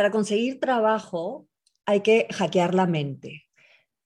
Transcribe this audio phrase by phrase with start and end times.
[0.00, 1.46] Para conseguir trabajo
[1.84, 3.42] hay que hackear la mente.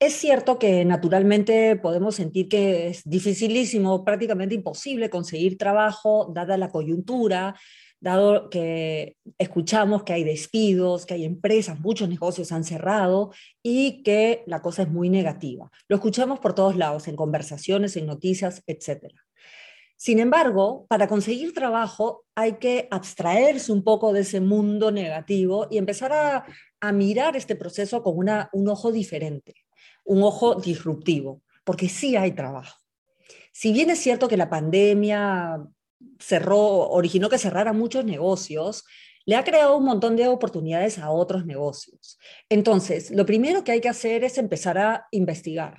[0.00, 6.70] Es cierto que naturalmente podemos sentir que es dificilísimo, prácticamente imposible conseguir trabajo dada la
[6.70, 7.56] coyuntura,
[8.00, 13.30] dado que escuchamos que hay despidos, que hay empresas, muchos negocios han cerrado
[13.62, 15.70] y que la cosa es muy negativa.
[15.88, 19.12] Lo escuchamos por todos lados, en conversaciones, en noticias, etc.
[20.02, 25.78] Sin embargo, para conseguir trabajo hay que abstraerse un poco de ese mundo negativo y
[25.78, 28.16] empezar a, mirar este proceso con
[28.52, 29.54] un ojo diferente,
[30.04, 32.80] un ojo disruptivo, porque sí hay trabajo.
[33.52, 35.64] Si bien es cierto que la pandemia
[36.18, 36.58] cerró,
[36.90, 38.84] originó que cerraran muchos negocios,
[39.24, 42.18] le ha creado un montón de oportunidades a otros negocios.
[42.48, 45.76] Entonces, lo primero que hay que hacer es empezar a investigar.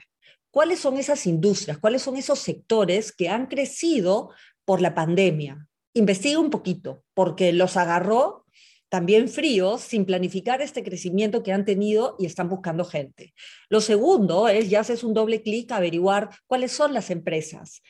[0.53, 1.80] ¿Cuáles son esas industrias?
[1.80, 4.30] ¿Cuáles son esos sectores que han crecido
[4.66, 5.67] por la pandemia?
[5.95, 8.45] Investiga un poquito, porque los agarró
[8.88, 13.33] también fríos, sin planificar este crecimiento que han tenido y están buscando gente.
[13.67, 17.81] Lo segundo es, ya haces un doble clic averiguar cuáles son las empresas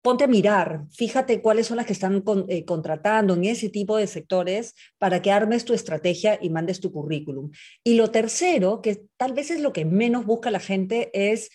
[0.00, 4.06] ponte a mirar, fíjate cuáles son las que están eh, contratando en ese tipo de
[4.06, 7.50] sectores para que armes tu estrategia y mandes tu currículum.
[7.82, 11.50] Y lo tercero, que tal vez es lo que menos busca la gente, es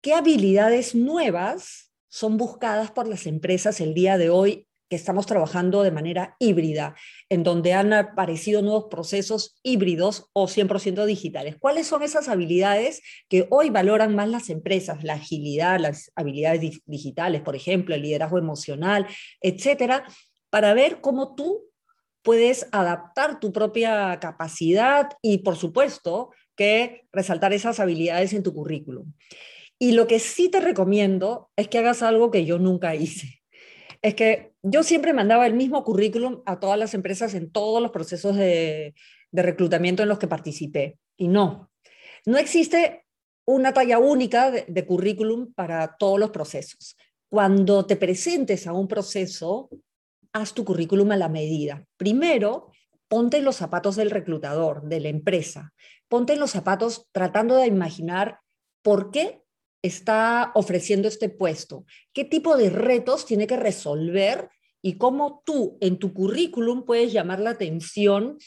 [0.00, 5.82] qué habilidades nuevas son buscadas por las empresas el día de hoy que estamos trabajando
[5.82, 6.96] de manera híbrida,
[7.28, 11.56] en donde han aparecido nuevos procesos híbridos o 100% digitales.
[11.58, 15.04] ¿Cuáles son esas habilidades que hoy valoran más las empresas?
[15.04, 19.06] La agilidad, las habilidades digitales, por ejemplo, el liderazgo emocional,
[19.42, 20.06] etcétera,
[20.48, 21.66] para ver cómo tú
[22.22, 29.12] puedes adaptar tu propia capacidad y, por supuesto, que resaltar esas habilidades en tu currículum.
[29.78, 33.38] Y lo que sí te recomiendo es que hagas algo que yo nunca hice
[34.02, 37.90] es que yo siempre mandaba el mismo currículum a todas las empresas en todos los
[37.90, 38.94] procesos de,
[39.32, 40.98] reclutamiento en los que participé.
[41.16, 41.70] Y no,
[42.24, 43.04] no existe
[43.44, 46.96] una talla única de, currículum para todos los procesos.
[47.28, 49.68] Cuando te presentes a un proceso,
[50.32, 51.84] haz tu currículum a la medida.
[51.96, 52.70] Primero,
[53.08, 55.72] ponte los zapatos del reclutador, de la empresa.
[56.08, 58.40] Ponte los zapatos tratando de imaginar
[58.82, 59.42] por qué
[59.82, 64.50] está ofreciendo este puesto, qué tipo de retos tiene que resolver
[64.82, 68.38] y cómo tú en tu currículum puedes llamar la atención,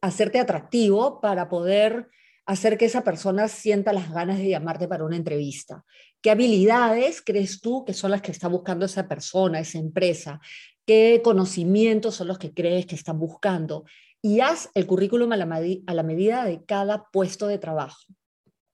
[0.00, 2.08] hacerte atractivo para poder
[2.46, 5.84] hacer que esa persona sienta las ganas de llamarte para una entrevista.
[6.20, 10.40] ¿Qué habilidades crees tú que son las que está buscando esa persona, esa empresa?
[10.84, 13.84] ¿Qué conocimientos son los que crees que están buscando?
[14.22, 18.02] Y haz el currículum a la, medida de cada puesto de trabajo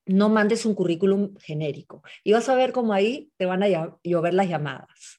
[0.07, 2.03] no mandes un currículum genérico.
[2.25, 5.19] Y vas a ver cómo ahí te van a llover las llamadas.